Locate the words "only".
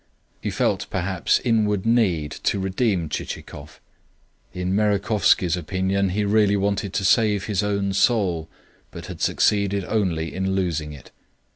9.85-10.33